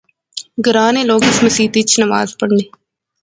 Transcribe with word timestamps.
گراں 0.65 0.91
نے 0.95 1.01
لوک 1.09 1.21
اس 1.27 1.37
مسیتی 1.45 1.79
اچ 1.83 1.91
نماز 2.03 2.27
پڑھنے 2.39 2.65